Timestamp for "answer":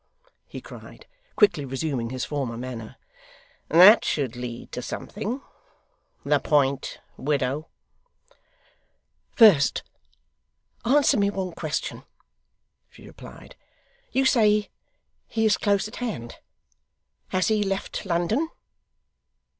10.83-11.17